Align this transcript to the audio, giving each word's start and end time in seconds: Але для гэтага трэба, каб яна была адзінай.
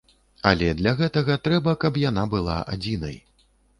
Але 0.51 0.69
для 0.79 0.93
гэтага 1.01 1.35
трэба, 1.47 1.75
каб 1.83 1.99
яна 2.09 2.23
была 2.33 2.57
адзінай. 2.77 3.15